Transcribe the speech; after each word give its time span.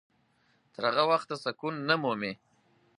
تر 0.73 0.83
هغه 0.89 1.03
وخته 1.11 1.35
سکون 1.43 1.73
نه 1.89 1.95
مومي. 2.01 2.33